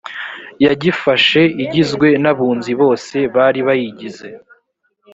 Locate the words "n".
2.23-2.25